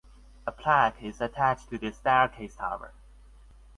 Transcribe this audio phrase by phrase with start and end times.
[0.47, 2.91] A plaque is attached to the staircase tower.